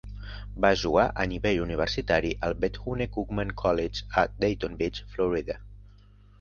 [0.63, 5.63] Va jugar a nivell universitari al Bethune-Cookman College, a Daytona Beach, Florida.